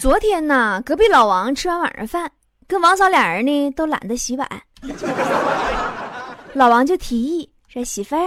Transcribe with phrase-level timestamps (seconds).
[0.00, 2.30] 昨天呢，隔壁老王吃完晚上饭，
[2.68, 4.48] 跟王嫂俩人呢都懒得洗碗，
[6.54, 8.22] 老王就提议说：“媳妇儿。”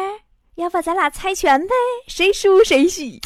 [0.55, 1.73] 要不咱俩猜拳呗，
[2.07, 3.21] 谁输谁洗。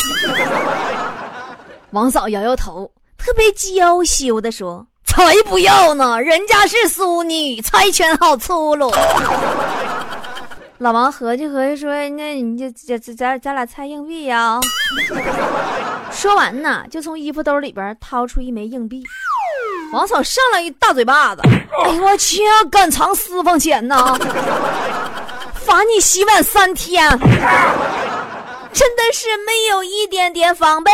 [1.90, 8.92] 王嫂摇摇头，特别娇羞的说：“才不要呢，人家是淑女，猜拳好粗鲁。”
[10.80, 14.60] 老王合计合计说：“那你就咱咱咱俩猜硬币呀。
[16.12, 19.04] ”说完呢，就从衣服兜里边掏出一枚硬币。
[19.94, 21.42] 王嫂上来一大嘴巴子
[21.86, 23.96] ：“哎呦我去，敢藏私房钱呢！”
[25.54, 27.10] 罚你洗碗三天，
[28.74, 30.92] 真的是没有一点点防备。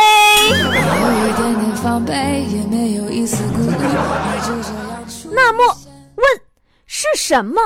[5.32, 5.64] 那么
[6.16, 6.40] 问
[6.86, 7.60] 是什么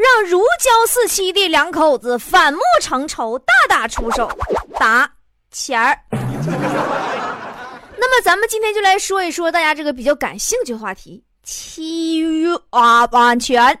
[0.00, 4.30] 让如胶似漆的两口子反目成仇，大打出手？
[4.78, 5.10] 答：
[5.50, 5.98] 钱儿。
[7.98, 13.78] 那么咱们今天就来说一说大家这个比较感兴趣的话题——其余啊安全。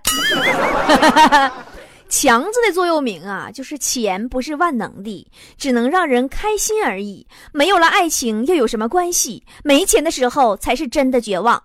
[2.10, 7.26] 强子的座右铭啊，就是钱不是万能的，只能让人开心而已。
[7.52, 9.42] 没有了爱情又有什么关系？
[9.64, 11.62] 没钱的时候才是真的绝望。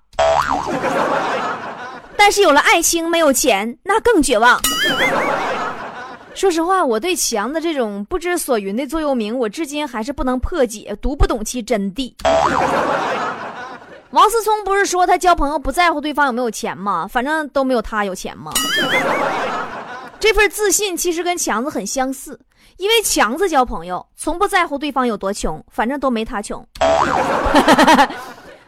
[2.18, 4.60] 但是有了爱情没有钱，那更绝望。
[6.34, 12.14] 说实话，我对强子这种不知所云的座右铭，我至今还是不能破解，读不懂其真谛。
[14.12, 17.08] 王思聪不是说他交朋友不在乎对方有没有钱吗？
[17.08, 18.52] 反正都没有他有钱吗？
[20.20, 22.40] 这份自信其实跟强子很相似，
[22.78, 26.66] 因为强子交朋友从不在乎对方有多穷，反正都没他穷。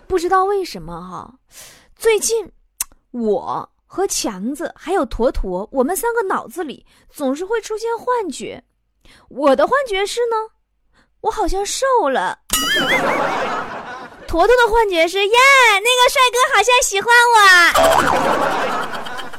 [0.05, 1.33] 不知道为什么哈，
[1.97, 2.49] 最近
[3.19, 8.63] 我和强子还有坨坨，我们三个脑子里总是会出现幻觉。
[9.29, 10.35] 我的幻觉是呢，
[11.21, 12.39] 我好像瘦了。
[14.27, 15.33] 坨坨的幻觉是耶，
[15.73, 17.39] 那个帅哥好像喜欢我。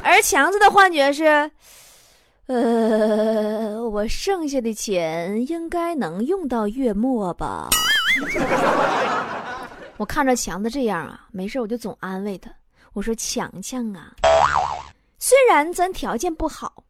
[0.02, 1.50] 而强子的幻觉是。
[2.46, 7.68] 呃，我剩下的钱应该能用到月末吧。
[9.98, 12.50] 我看着强子这样啊，没事我就总安慰他，
[12.98, 14.10] 我说强强啊，
[15.20, 16.82] 虽然咱条件不好，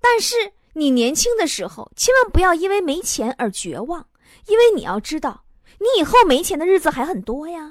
[0.00, 0.34] 但是
[0.72, 4.02] 你年轻的时候千万不要因为没钱而绝望，
[4.46, 5.44] 因为你要知道，
[5.78, 7.70] 你以后没钱的日子还很多呀。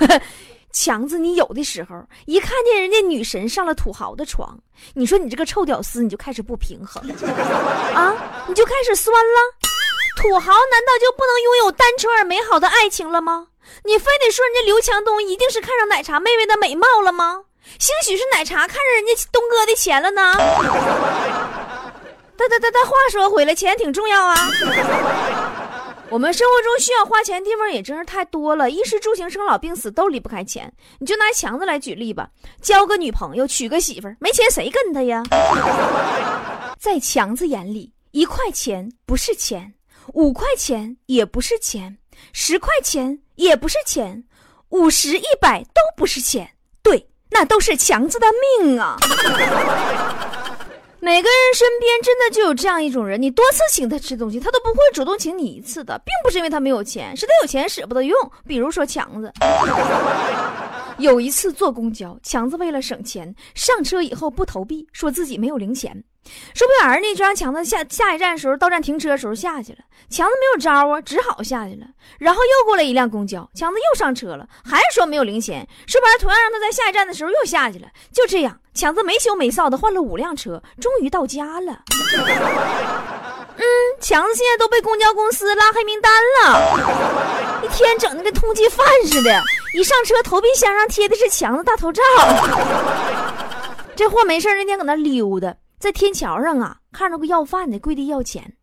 [0.72, 4.58] 强子，你有的时候一看见人家女神上了土豪的床，
[4.92, 7.02] 你说你这个臭屌丝，你就开始不平衡
[7.94, 9.40] 啊，你就开始酸了。
[10.20, 13.48] 土豪难道就不能拥有单纯而美好的爱情了吗？
[13.84, 17.42] 你非得说人家刘强东一定是看上奶茶妹妹的美貌了吗？
[17.78, 20.32] 兴许是奶茶看上人家东哥的钱了呢。
[22.36, 24.36] 但但但但话说回来，钱挺重要啊。
[26.10, 30.70] 我们生活中需要花钱的地方也真是太多了，衣食住行、生老病死都离不开钱。
[30.98, 32.28] 你就拿强子来举例吧，
[32.60, 35.22] 交个女朋友、娶个媳妇，没钱谁跟他呀？
[36.78, 39.74] 在强子眼里，一块钱不是钱，
[40.12, 41.96] 五块钱也不是钱，
[42.32, 44.24] 十块钱也不是钱，
[44.70, 46.50] 五十、一百都不是钱。
[46.82, 48.26] 对，那都是强子的
[48.60, 48.96] 命啊！
[51.00, 58.18] 每个人身边真的就有这样一种人，你多次请他吃东西，他都不会主动请你一次的，并不是因为他没有钱，是他有钱舍不得用。
[58.46, 59.30] 比如说强子，
[60.96, 66.02] 有一次坐公交，强子为了省钱，上车以后不投币，说自己没有零钱。
[66.54, 69.78] 说不完呢，就让强子下下一站的时候，到站停车的时候下去了。
[70.10, 71.86] 强子没有招啊，只好下去了。
[72.18, 75.66] 然后又过来一辆公交，强子又上车了，还是说没有零钱。
[75.86, 77.88] 说不完，同样让他在下一站的时候又下去了。
[78.12, 81.82] 就这样，强子没羞没臊的换了五辆车，终于到家了。
[83.56, 83.64] 嗯，
[84.00, 86.12] 强子现在都被公交公司拉黑名单
[86.42, 89.42] 了，一天整的跟通缉犯似的。
[89.74, 92.02] 一上车，投币箱上贴的是强子大头照。
[93.96, 95.54] 这货没事那天搁那溜达。
[95.84, 98.56] 在天桥上啊，看着个要饭的跪地要钱。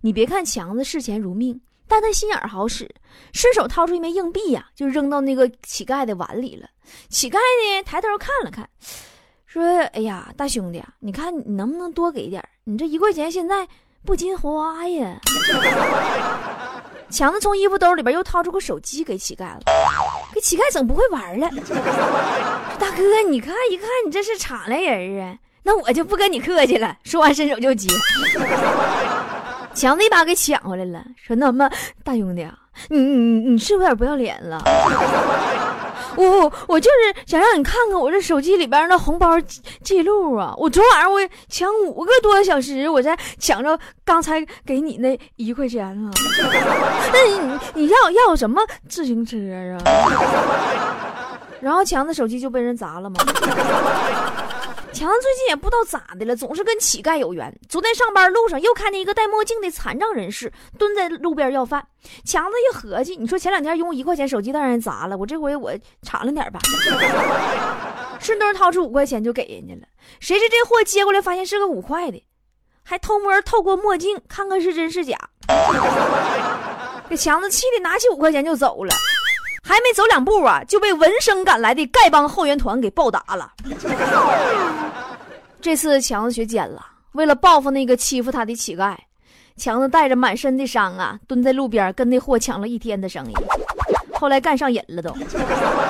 [0.00, 2.88] 你别看强子视钱如命，但他心眼好使，
[3.32, 6.68] 顺手掏出一枚硬币呀，就扔到那个乞丐的碗里了。
[7.08, 8.70] 乞丐呢，抬头看了看，
[9.44, 9.60] 说
[9.92, 12.40] ：“哎呀，大兄弟，你看你能不能多给点？
[12.62, 13.66] 你这一块钱现在
[14.04, 15.18] 不禁花呀。
[17.10, 19.62] ”强子从衣服兜里边又掏出个手机给乞丐了，
[20.32, 21.50] 给乞丐整不会玩了。
[22.78, 25.36] 大哥，你看一看，你这是敞来人啊？
[25.68, 26.96] 那我就不跟你客气了。
[27.04, 27.86] 说完伸手就接，
[29.74, 31.68] 强子一把给抢回来了，说那么
[32.02, 32.48] 大兄弟，
[32.88, 34.58] 你你你是不是有点不要脸了？
[36.16, 40.54] 我我就是想让你看看我这手机里边的红包记记录啊！
[40.56, 41.20] 我昨晚上我
[41.50, 46.10] 抢五个多小时，我才抢着刚才给你那一块钱啊！
[47.12, 49.84] 那你你要要什么自行车啊？
[51.60, 53.16] 然后强子手机就被人砸了吗？
[54.92, 57.54] 强子最近也不知道咋的了，总是跟乞丐有缘。
[57.68, 61.86] 昨天上班路上又看见一个戴墨镜的残障人士蹲在路边要饭。
[62.24, 66.58] 强子一合计，你说前两天用一块钱手机让人砸了，我这回我敞亮点吧，
[68.18, 69.86] 顺道掏出五块钱就给人家了。
[70.20, 72.24] 谁知这货接过来发现是个五块的，
[72.82, 75.16] 还偷摸透过墨镜看看是真是假。
[77.08, 78.92] 给强子气的拿起五块钱就走了。
[79.62, 83.52] 还没走两步啊，就被闻声赶来的丐帮后援团给暴打了。
[85.60, 88.96] 这次强子学奸了，为了报复那个欺负他的乞丐，
[89.56, 93.34] 强子带着满身的伤啊，蹲在路边跟那货抢了一天的生意。
[94.14, 95.14] 后来干上瘾了都，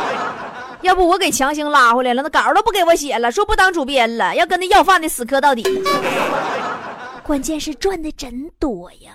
[0.83, 5.63] 要不我给强行拉回来了，那稿都不给我写了，说不当主编了，要跟那要饭的死磕到底。
[7.23, 9.13] 关键是赚的真多呀！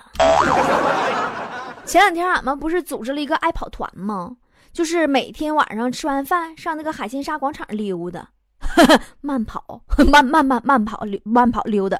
[1.84, 4.30] 前两天俺们不是组织了一个爱跑团吗？
[4.74, 8.28] 就是每天晚上吃完饭上那个海心沙广场溜达，
[9.22, 9.80] 慢跑，
[10.10, 11.96] 慢慢慢慢跑慢跑溜达。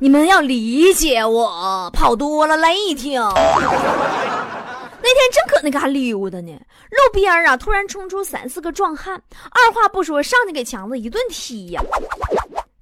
[0.00, 3.20] 你们要理解我，跑多了累挺。
[3.22, 6.50] 那天正搁那嘎溜达呢，
[6.90, 9.14] 路边啊突然冲出三四个壮汉，
[9.50, 11.80] 二话不说上去给强子一顿踢呀。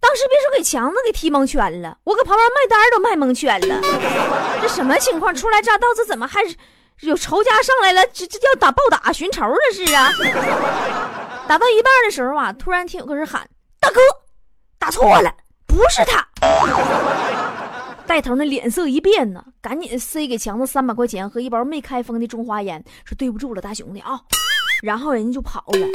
[0.00, 3.78] 当时别说给强子给踢蒙圈了，我搁旁边卖单都卖蒙圈了。
[4.62, 5.34] 这什么情况？
[5.34, 6.56] 初来乍到，这怎么还是？
[7.00, 10.10] 有仇家上来了，这这要打暴打寻仇这是啊！
[11.46, 13.46] 打到一半的时候啊，突然听有个人喊
[13.80, 14.00] ：“大哥，
[14.78, 15.30] 打错了，
[15.66, 16.26] 不是他。”
[18.06, 24.20] 带头那脸色一变呢，赶紧塞给强子三百块钱和一包没开封的中华烟，说：“对不住了，大兄弟啊！”
[24.82, 25.88] 然后人家就跑了。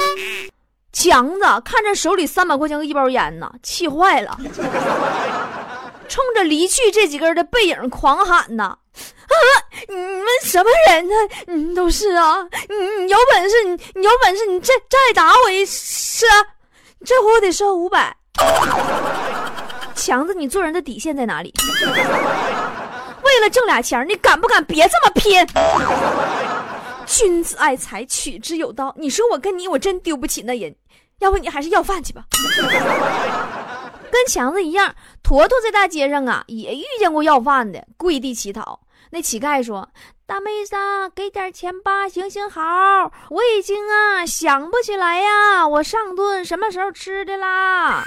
[0.92, 4.38] 强子看着手里三百块钱和一包烟呢，气坏了，
[6.08, 8.76] 冲着离去这几个人的背影狂喊呐。
[8.94, 9.34] 啊！
[9.88, 11.14] 你们什么人呢？
[11.46, 12.36] 嗯，都是啊。
[12.68, 16.26] 你你有本事，你你有本事，你再再打我一次，
[17.04, 18.16] 这回我得收五百。
[19.94, 21.52] 强子，你做人的底线在哪里？
[23.22, 25.46] 为了挣俩钱，你敢不敢别这么拼？
[27.06, 28.94] 君子爱财，取之有道。
[28.96, 30.74] 你说我跟你，我真丢不起那人。
[31.18, 32.22] 要不你还是要饭去吧。
[34.10, 38.80] 跟强子一样，坨坨在大街上啊，也遇见过要饭的，跪地乞讨。
[39.12, 39.88] 那乞丐说
[40.24, 40.76] ：“大妹子，
[41.14, 42.62] 给点钱吧，行行好，
[43.30, 48.04] 我已经啊想不起来呀，我上顿什么时候吃的啦？”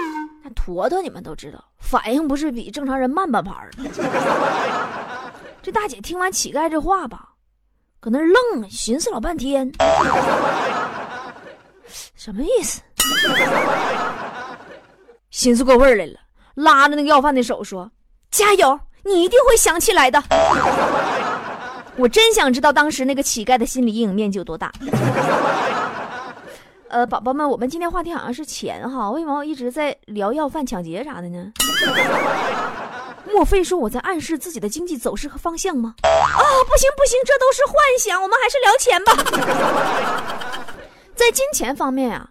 [0.42, 3.70] 那坨坨你们都知道，反应不是比正常人慢半拍儿。
[5.62, 7.30] 这大姐听完乞丐这话吧，
[8.00, 9.70] 搁那愣了，寻思老半天，
[12.16, 12.80] 什么意思？
[15.38, 16.18] 寻思过味儿来了，
[16.56, 17.88] 拉着那个要饭的手说
[18.28, 20.20] ：“加油！”你一定会想起来的。
[21.94, 24.72] 我真想知道当时那个乞丐的心理阴影面积有多大。
[26.90, 31.52] 呃，宝宝们，我们今天话题好像是钱哈，为什么我一直在聊要饭、抢劫啥的呢？
[33.32, 35.94] 莫非说我在暗示自己的经济走势和方向吗？
[36.02, 39.14] 啊，不行不行，这都是幻想，我们还是聊钱吧。
[41.14, 42.30] 在金钱方面啊，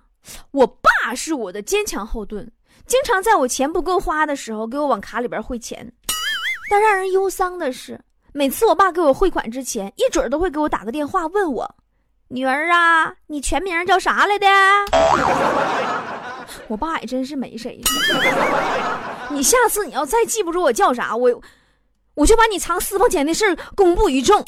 [0.52, 2.52] 我爸是我的坚强后盾，
[2.88, 5.92] 经常在我钱不够花的时候给我往卡里边汇钱。
[6.70, 8.00] 但让人忧伤的是，
[8.34, 11.76] 每次我爸给我汇款之前，一准都会给我打个电话问我
[12.28, 14.48] ：“女儿啊，你全名叫啥来的？”
[16.68, 17.82] 我爸也真是没谁。
[19.30, 21.42] 你下次你要再记不住我叫啥，我
[22.16, 24.44] 我就把你藏私房钱的事公布于众。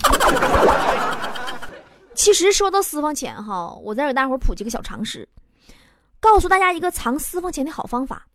[2.16, 5.28] 其实说到私房钱哈，我再给大伙普及个小常识，
[6.20, 8.26] 告诉大家一个藏私房钱的好方法。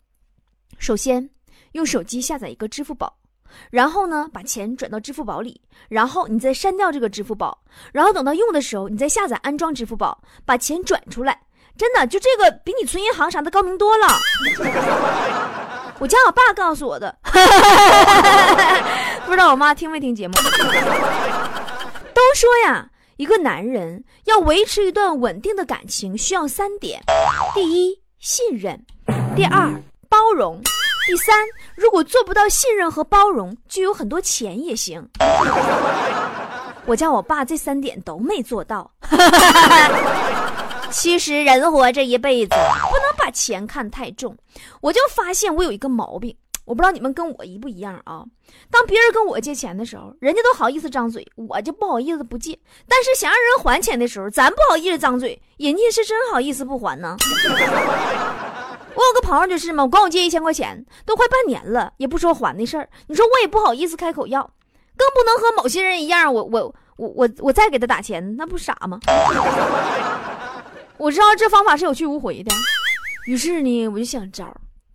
[0.79, 1.29] 首先，
[1.73, 3.15] 用手机下载一个支付宝。
[3.71, 7.57] 然后呢，把钱转到支付宝里，然后你再删掉这个支付宝，
[7.93, 11.41] 然后等到用的时候，你再下载安装支付宝，把钱转出来。
[11.77, 14.09] 真的，就这个比你存银行啥的高明多了。
[16.01, 17.17] 我家我爸告诉我的，
[19.25, 20.35] 不知道我妈听没听节目。
[22.13, 27.01] 都说呀，一个男人要维持一段稳定的感情，需要三点：
[27.55, 28.77] 第一，信任；
[29.37, 29.71] 第二，
[30.09, 30.61] 包容；
[31.07, 31.37] 第三，
[31.77, 35.09] 如果做不到信任和包容，就有很多钱也行。
[36.87, 38.91] 我家我爸这三点都没做到。
[40.91, 44.37] 其实人活这一辈子，不能把钱看太重。
[44.81, 48.25] 我就发现我有一个毛病，我不知道你们跟我一不一样啊。
[48.71, 52.59] 当别人跟我借钱的时候，人家都好意思张嘴，我就不好意思不借。
[52.89, 57.17] 但是想让人还钱的时候，咱不好意思张嘴，人家是真好意思不还呢。
[58.97, 62.89] 我有个朋友就是嘛，我管我借一千块钱，都快半年了，也不说还的事儿。
[63.09, 64.43] 你说我也不好意思开口要，
[64.97, 69.01] 更不能和某些人一样，我我我我我再给他打钱，那不傻吗？
[70.97, 72.53] 我知道这方法是有去无回的，
[73.27, 74.47] 于是呢，我就想招，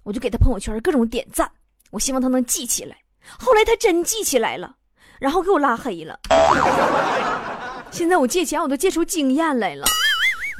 [0.03, 1.51] 我就给他朋友圈各种点赞，
[1.91, 2.97] 我希望他能记起来。
[3.37, 4.75] 后来他真记起来了，
[5.19, 6.19] 然后给我拉黑了。
[7.91, 9.85] 现在我借钱我都借出经验来了，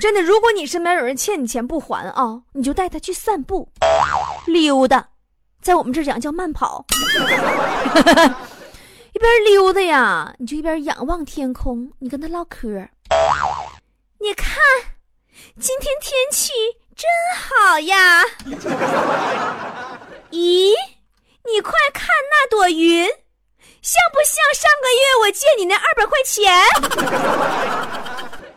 [0.02, 3.72] 真的，如果你身边有人欠你钱不还啊，你就带他去散步、
[4.48, 5.08] 溜达，
[5.62, 6.86] 在我们这讲叫慢跑，
[9.14, 12.68] 一边溜达呀，你就一边仰望天空，你跟他唠嗑，
[14.20, 14.58] 你看。
[15.60, 16.52] 今天天气
[16.96, 18.24] 真好呀！
[20.32, 20.72] 咦，
[21.46, 23.06] 你快看那朵云，
[23.82, 26.64] 像不像上个月我借你那二百块钱？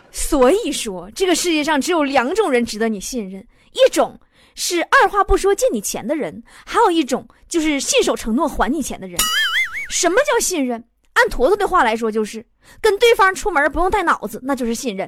[0.12, 4.21] 所以说，这个世界上只有两种人值得你信任：一种
[4.55, 9.17] 是二话不说借你钱的人，还有一种就是信守承诺还你钱的人。
[9.91, 10.85] 什么叫信任？
[11.15, 12.45] 按坨坨的话来说，就是
[12.81, 15.07] 跟对方出门不用带脑子，那就是信任。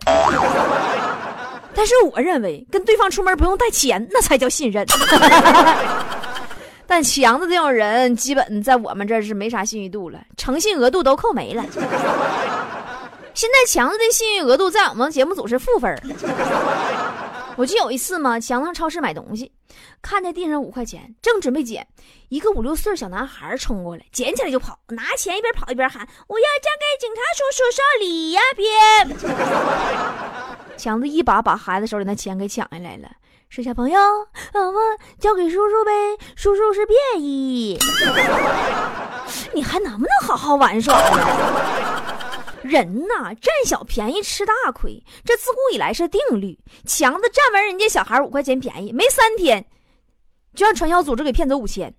[1.74, 4.86] 但是我认为，跟对方出门不用带钱，那才叫信任。
[6.94, 11.64] 但强子这种人，基本在我们这是没啥信誉度了，诚信额度都扣没了。
[13.34, 15.92] 现在强子的信誉额度在我们节目组是负分。
[17.56, 19.50] 我就有一次嘛，强子上超市买东西，
[20.00, 21.84] 看见地上五块钱，正准备捡，
[22.28, 28.64] 一个五六岁小男孩冲过来，捡起来就跑，拿钱一边跑一边喊：“我要嫁给警察叔叔少李呀，别！”
[30.78, 33.10] 强子一把把孩子手里那钱给抢下来了，
[33.54, 34.00] 说：“小朋友，
[34.52, 34.74] 我
[35.20, 35.92] 交给叔叔呗，
[36.34, 37.78] 叔叔是便衣。
[39.54, 42.60] 你还能不能好好玩耍了？
[42.64, 46.58] 人呐，占小便宜吃大亏，这自古以来是定律。
[46.84, 49.64] 强子占完人家小孩五块钱便宜，没三天，
[50.56, 51.94] 就让传销组织给骗走五千，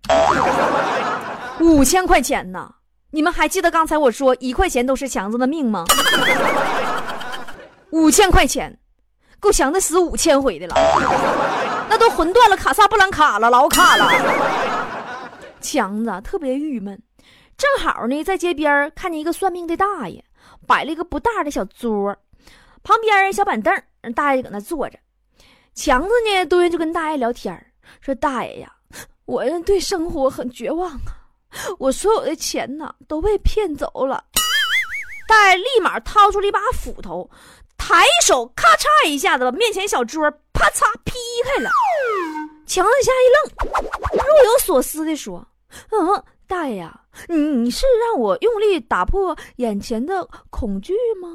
[1.61, 2.69] 五千块钱呢！
[3.11, 5.85] 你们还记得刚才我说一块钱都是强子的命吗？”
[7.91, 8.77] 五千块钱，
[9.39, 10.75] 够强的死五千回的了，
[11.89, 14.11] 那都魂断了卡萨布兰卡了，老卡了。
[15.61, 17.01] 强子特别郁闷，
[17.57, 20.23] 正好呢在街边看见一个算命的大爷，
[20.67, 22.15] 摆了一个不大的小桌，
[22.83, 23.73] 旁边小板凳，
[24.15, 24.97] 大爷搁那坐着。
[25.73, 27.53] 强子呢蹲下就跟大爷聊天
[27.99, 28.71] 说：“大爷呀，
[29.25, 31.11] 我对生活很绝望啊，
[31.77, 34.23] 我所有的钱呢都被骗走了。”
[35.27, 37.29] 大爷立马掏出了一把斧头。
[37.77, 41.13] 抬手咔嚓一下子把面前小桌啪嚓劈
[41.43, 41.69] 开了，
[42.65, 43.73] 强子吓一愣，
[44.13, 45.45] 若有所思地说
[45.91, 51.29] ：“嗯，大爷呀，你你是让我用力打破眼前的恐惧吗？”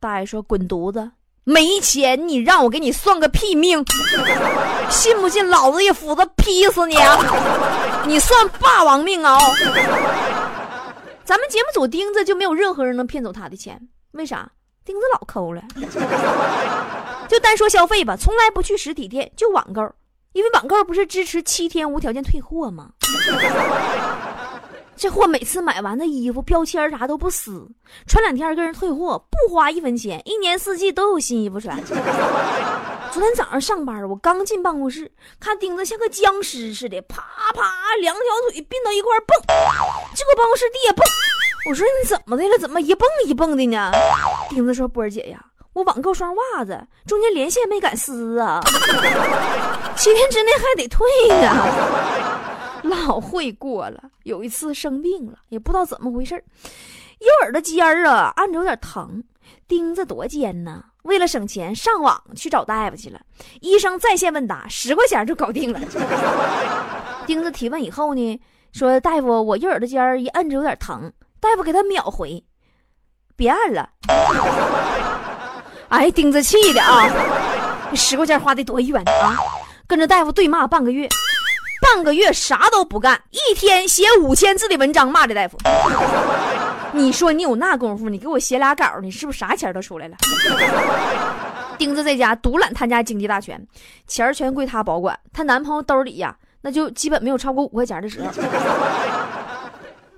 [0.00, 1.10] 大爷说：“滚犊子，
[1.44, 3.84] 没钱你让我给你算个屁命！
[4.90, 8.04] 信不信老子一斧子劈死你啊？
[8.06, 9.38] 你算霸王命啊！”
[11.24, 14.50] 咱们节目组钉子就没有任何人能骗走他的钱，为啥？
[14.88, 15.62] 钉子老抠了，
[17.28, 19.82] 就单说消费吧，从来不去实体店，就网购，
[20.32, 22.88] 因为网购不是支持七天无条件退货吗？
[24.96, 27.68] 这货每次买完的衣服标签啥都不撕，
[28.06, 31.78] 穿两天跟人退货，不花一分钱，一年四季都有新衣服穿。
[33.12, 37.22] 昨天早上上班，我刚进办公室，看钉子像个僵尸似的，啪
[37.54, 39.38] 啪两条腿并到一块蹦，
[40.16, 41.04] 就搁办公室地下蹦。
[41.68, 42.58] 我说你怎么的了？
[42.58, 43.92] 怎么一蹦一蹦的呢？
[44.48, 45.44] 钉子说：“波儿姐呀，
[45.74, 48.58] 我网购双袜子，中间连线没敢撕啊，
[49.94, 52.80] 七天之内还得退呀。
[52.84, 54.04] 老会过了。
[54.22, 56.42] 有一次生病了，也不知道怎么回事
[57.18, 59.22] 右耳朵尖儿啊按着有点疼。
[59.66, 63.20] 钉子多尖呢，为了省钱，上网去找大夫去了。
[63.60, 65.78] 医生在线问答，十块钱就搞定了。
[67.26, 68.40] 钉子提问以后呢，
[68.72, 72.42] 说大夫，我右耳朵尖儿一摁着有点疼。”大夫给他秒回，
[73.36, 73.88] 别按了。
[75.88, 77.08] 哎，钉子气的啊！
[77.90, 79.38] 这十块钱花的多冤啊！
[79.86, 81.08] 跟着大夫对骂半个月，
[81.80, 85.56] 半个月啥都不干，一天写五千字的文章骂这大夫。
[86.92, 90.16] 你说你有那功夫，你给我写俩稿，你是不是啥钱都出来了？
[91.78, 93.64] 钉子在家独揽他家经济大权，
[94.06, 95.18] 钱全归他保管。
[95.32, 98.28] 她男朋友兜里呀那就基本没有超过五块钱的时候。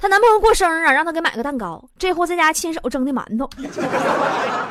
[0.01, 3.49] 她男朋友过生日啊，让她给买个蛋糕，这货在家亲手蒸的馒头，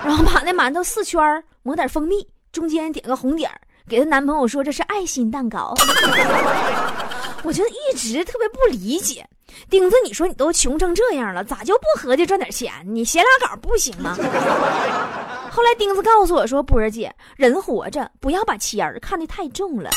[0.03, 1.21] 然后把那馒头四圈
[1.62, 3.50] 抹点蜂蜜，中间点个红点
[3.88, 5.74] 给她男朋友说这是爱心蛋糕。
[7.43, 9.25] 我就一直特别不理解，
[9.69, 12.74] 钉子，你说你都穷成这样了，咋就不合计赚点钱？
[12.86, 14.17] 你写俩稿不行吗？
[15.51, 19.89] 后来钉子告诉我说：“波儿姐，人活着不要把钱儿看得太重了。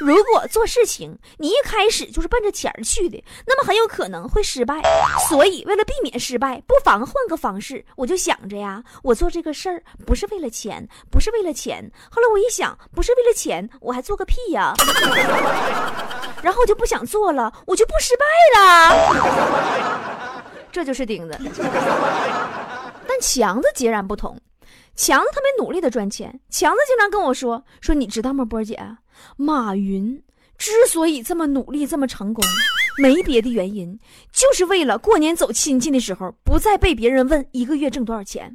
[0.00, 4.80] 如果做事情你一开始就是奔着钱儿去的，那么很有可能会失败。
[5.28, 7.84] 所以为了避免失败，不妨换个方式。
[7.96, 11.90] 我就想着呀，我做这个事儿不是为了钱，不是为了钱。
[12.10, 14.72] 后来我一想，不是为了钱，我还做个屁呀！
[16.42, 18.24] 然后我就不想做了，我就不失败
[18.58, 20.00] 了。
[20.72, 21.38] 这就是钉子。
[23.06, 24.36] 但强子截然不同。”
[25.00, 26.28] 强子特别努力的赚钱。
[26.50, 28.78] 强子经常跟我说：“说你知道吗，波姐，
[29.38, 30.22] 马云
[30.58, 32.44] 之所以这么努力、这么成功，
[32.98, 33.98] 没别的原因，
[34.30, 38.54] 就是为了过年走亲戚的时候不再被别人问一个月挣多少钱。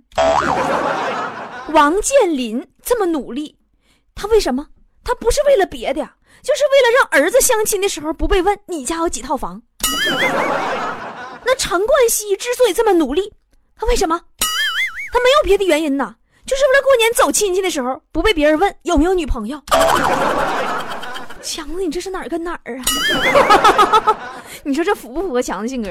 [1.69, 3.57] 王健林这么努力，
[4.13, 4.67] 他为什么？
[5.03, 6.01] 他不是为了别的，
[6.43, 9.59] 就是为了让儿子相亲的时候不被问你家有几套房。
[11.43, 13.33] 那陈冠希之所以这么努力，
[13.75, 14.21] 他为什么？
[15.11, 19.61] 他没有别的原因呐。”就是为了过年走亲戚的时候不被别人问有没有女朋友。
[21.41, 22.83] 强子，你这是哪儿跟哪儿啊？
[24.63, 25.89] 你说这符不符合强子性格？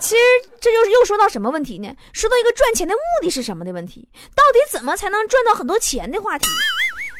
[0.00, 0.22] 其实
[0.60, 1.94] 这就是又说到什么问题呢？
[2.12, 6.46] 说到一个赚钱的目的是什么的问题，到底怎么才能赚到很多钱的话题。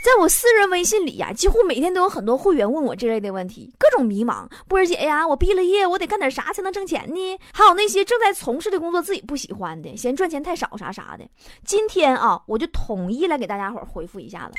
[0.03, 4.49] 在我私人微信里呀，几乎每天都有很多会员问我这类的问题，各种迷茫。
[4.67, 7.39] 波儿姐呀，我毕了业，我得干点啥才能挣钱呢？
[7.53, 11.25] 还有那些正在从事的工作自己不喜欢的，嫌赚钱太少啥啥的。
[11.65, 14.55] 今天啊，我就统一来给大家伙回复一下子。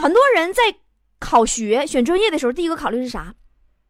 [0.00, 0.62] 很多人在
[1.20, 3.34] 考学选专业的时候，第一个考虑是啥？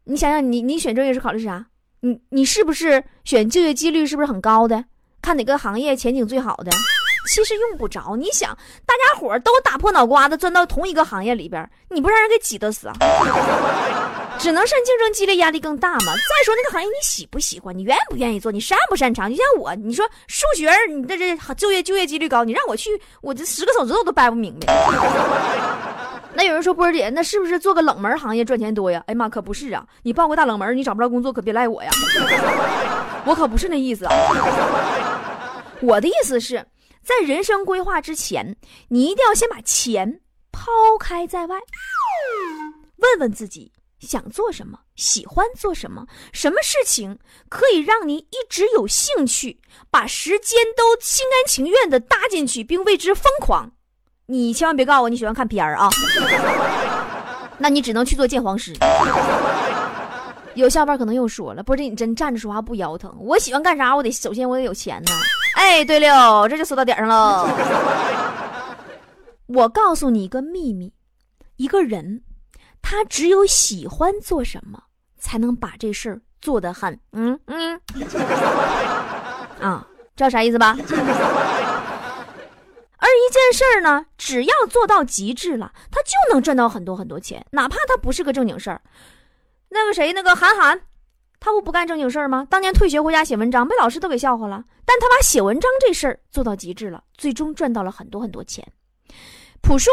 [0.03, 1.65] 你想想，你你选专业是考虑啥？
[2.01, 4.85] 你你是不是选就业几率是不是很高的？
[5.23, 6.73] 看哪个行业前景最好的？
[7.27, 8.57] 其实用不着，你想，
[8.87, 12.95] 大家伙都打破脑瓜子钻到同一个行业里边，你不让人给挤得死啊？
[14.39, 16.13] 只能是竞争激烈，压力更大嘛。
[16.15, 19.31] 再说那个行业你喜不喜欢，你愿不愿意做，你擅不擅长？
[19.31, 22.91] 就像我，你说数学，你这这就业就业几率高，你让我去，
[23.23, 24.73] 我这十个手指头都掰不明白。
[26.35, 29.03] 那有人说波儿姐，那是不是做个冷门行业赚钱多呀？
[29.07, 29.83] 哎妈，可不是啊！
[30.03, 31.91] 你报个大冷门，你找不着工作，可别赖我呀！
[33.25, 34.13] 我可不是那意思啊。
[35.81, 36.63] 我的意思是。
[37.07, 38.57] 在人生规划之前，
[38.89, 41.57] 你一定要先把钱抛开在外，
[42.97, 47.17] 问问自己想做什么，喜欢做什么，什么事情
[47.49, 53.71] 可以让你一直有兴趣，把时间都心甘情愿的搭进去，并为之疯狂。
[54.27, 55.89] 你千万别告诉我你喜欢看片儿啊，
[57.57, 58.73] 那你只能去做鉴黄师。
[60.57, 63.15] 有小伙伴可能又说了，不是你真站着说话不腰疼？
[63.21, 63.95] 我喜欢干啥？
[63.95, 65.13] 我得首先我得有钱呢。
[65.55, 67.47] 哎，对了，这就说到点上了。
[69.47, 70.93] 我告诉你一个秘密：
[71.57, 72.23] 一个人，
[72.81, 74.83] 他只有喜欢做什么，
[75.19, 76.99] 才能把这事儿做得很……
[77.13, 77.79] 嗯嗯。
[79.61, 80.75] 啊，知道啥意思吧？
[82.99, 88.81] 而一件事儿呢，只要做到极致了，他就能赚到很多很多钱，哪怕他不是个正经事儿。
[89.69, 90.81] 那个谁，那个韩寒。
[91.39, 92.47] 他不不干正经事儿吗？
[92.51, 94.65] 当年退学回家写文章，被老师都给笑话了。
[94.85, 98.67] 但他把写文章这事儿做到极致了，最终赚到了很多很多钱。
[99.61, 99.91] 朴树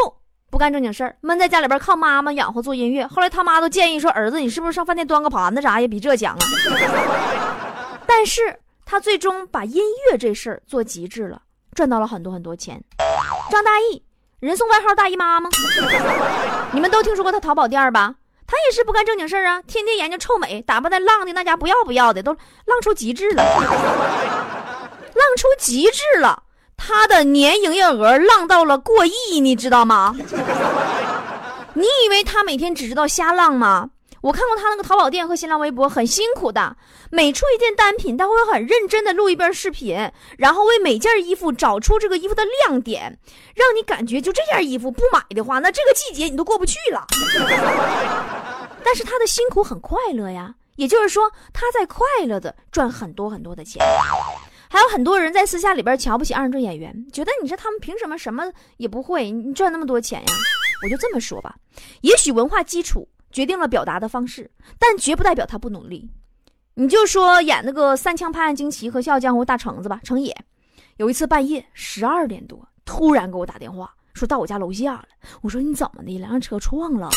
[0.50, 3.06] 不干正经事儿，闷在家里边靠妈妈养活做音乐。
[3.06, 6.38] 后来他妈都建议说：“儿子，你是不是上饭店端个盘子啥也比这强啊？”
[8.06, 11.42] 但是他最终把音乐这事儿做极致了，
[11.74, 12.82] 赚到了很多很多钱。
[13.50, 14.00] 张大奕，
[14.40, 15.50] 人送外号大姨妈吗？
[16.72, 18.14] 你们都听说过他淘宝店吧？
[18.46, 22.32] 他也是不干正经事儿啊，天天研究臭美，打扮的浪的那家不要不要的，都
[22.66, 23.42] 浪出极致了，
[25.14, 26.42] 浪出极致了。
[26.76, 30.14] 他的年营业额浪到了过亿，你知道吗？
[31.74, 33.90] 你以为他每天只知道瞎浪吗？
[34.20, 36.76] 我看过他那个淘宝店和新浪微博，很辛苦的。
[37.10, 43.18] 每出一件单品，他会很认真的录一遍视频，然后为每件衣服找出这个衣服的亮点，
[43.54, 47.06] 让你感觉就这件衣服不买的话，那这个季节你都过不去了。
[48.84, 53.82] 但是他的辛苦很快乐呀，也就是说他在快乐的赚很多很多的钱。
[54.68, 60.26] 还有很多人在私下里边瞧不起二人转演员，觉得你说他们凭什么什么也不会，你赚那么多钱呀？
[60.84, 61.56] 我就这么说吧，
[62.02, 63.08] 也许文化基础。
[63.32, 66.08] 决定了表达的方式，但绝不代表他不努力。
[66.74, 70.32] 你就说演那个《三枪拍案惊奇》和《笑傲江湖》大橙子吧，成也。
[70.98, 75.06] 有一次半夜十二点多，突然给我打电话，说到我家楼下了。
[75.40, 76.28] 我说你怎么的了？
[76.28, 77.08] 让车撞了？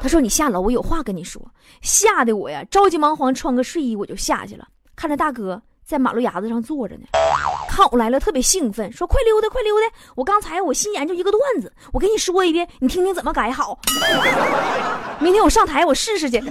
[0.00, 1.40] 他说：“你下楼，我有话跟你说。”
[1.82, 7.02] 吓得我呀，着急忙慌穿个睡衣我就下去了，看着大哥在马路牙子上坐着呢，
[7.68, 9.86] 看我来了特别兴奋，说：“快溜达，快溜达！
[10.14, 13.78] 我刚才我新研究一个段子，我给你说一遍，你听听怎么改好。
[15.20, 16.42] 明天我上台我试试去。”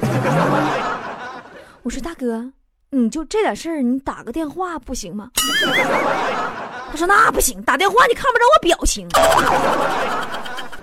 [1.82, 2.52] 我说：“大哥，
[2.92, 5.30] 你就这点事儿，你打个电话不行吗？”
[6.92, 9.08] 他说：“那不行，打电话你看不着我表情。”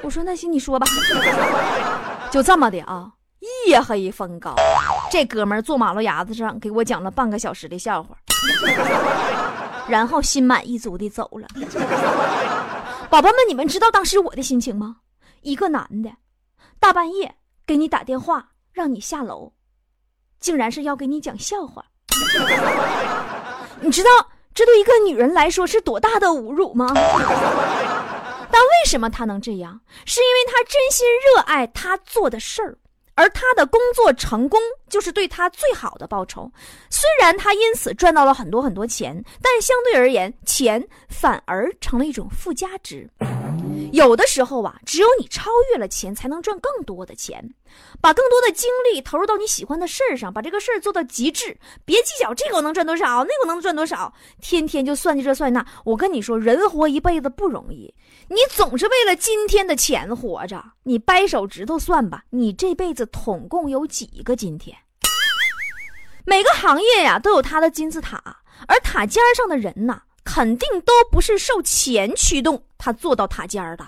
[0.02, 0.87] 我说：“那行，你说吧。”
[2.31, 3.11] 就这么的啊，
[3.67, 4.55] 夜黑风高，
[5.11, 8.17] 这哥们儿坐马路牙子上给我讲了半个小时的笑话，
[9.89, 11.49] 然后心满意足的走了。
[13.09, 14.97] 宝宝们，你们知道当时我的心情吗？
[15.43, 16.11] 一个男的，
[16.79, 17.37] 大半夜
[17.67, 19.53] 给你打电话让你下楼，
[20.41, 21.85] 竟然是要给你讲笑话。
[23.81, 24.11] 你知道
[24.53, 26.93] 这对一个女人来说是多大的侮辱吗？
[28.50, 29.80] 但为什么他能这样？
[30.04, 32.78] 是因为他真心热爱他做的事儿，
[33.14, 36.50] 而他的工作成功就是对他最好的报酬。
[36.90, 43.09] 虽然他因此赚到了很多很多钱，但相对而言，钱反而成了一种附加值。
[43.92, 47.42] 有的时候啊，只有你超越了钱，才能赚更多的钱。
[48.00, 55.66] 把更多的精力投入到你喜欢的事儿上，把这个事儿做到极致，别计较这个我能赚多少，那个能赚多少，天天就算计这算计那。
[55.85, 57.92] 我跟你说，人活一辈子不容易，
[58.29, 60.62] 你总是为了今天的钱活着。
[60.83, 64.77] 你掰手指头算吧，你这辈子统共有几个今天？
[66.25, 68.21] 每个行业呀都有它的金字塔，
[68.67, 70.03] 而塔尖上的人呐。
[70.29, 73.87] 肯定都不是受钱驱动，他做到塔尖的，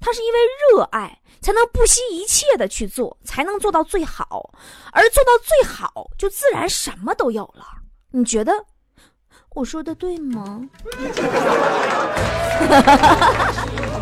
[0.00, 0.38] 他是因为
[0.70, 4.54] 热爱，才能不惜一切的去做，才能做到最好，
[4.92, 7.66] 而做到最好，就自然什么都有了。
[8.12, 8.64] 你觉得
[9.54, 10.60] 我说的对吗？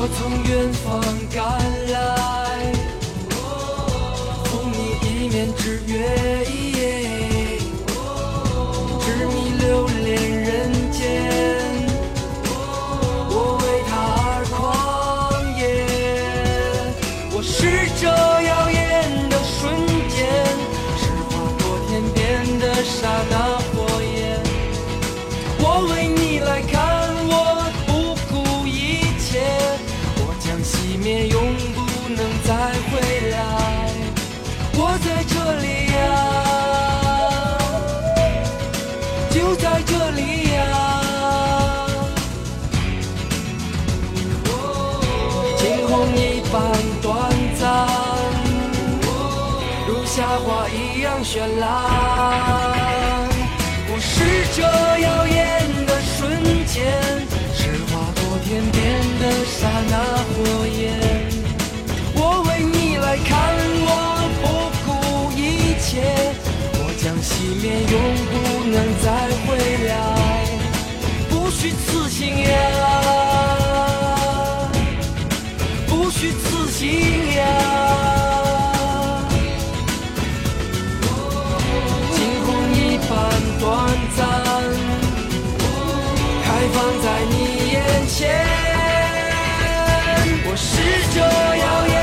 [0.00, 1.02] 我从远方
[1.34, 2.17] 赶来。
[46.50, 46.60] 般
[47.02, 47.30] 短
[47.60, 47.68] 暂，
[49.86, 51.64] 如夏花一样绚烂。
[53.86, 55.36] 不是这耀眼
[55.86, 56.16] 的瞬
[56.66, 56.76] 间，
[57.54, 58.76] 是划过天边
[59.20, 60.34] 的刹那火
[60.66, 60.76] 焰。
[62.14, 63.32] 我为你来看，
[63.84, 63.90] 我
[64.42, 64.46] 不
[64.86, 64.88] 顾
[65.36, 65.38] 一
[65.80, 65.90] 切，
[66.74, 67.30] 我将熄
[67.60, 67.94] 灭，永
[68.30, 68.34] 不
[68.70, 69.06] 能再
[69.44, 69.46] 回
[69.88, 69.90] 来。
[71.28, 72.46] 不虚此行呀，
[76.20, 76.88] 去自信
[77.36, 77.40] 呀。
[82.12, 83.10] 惊鸿一般
[83.60, 83.66] 短
[84.16, 84.20] 暂
[86.42, 87.34] 开放在你
[87.70, 87.76] 眼
[88.08, 88.18] 前。
[90.44, 90.66] 我是
[91.14, 91.97] 这耀眼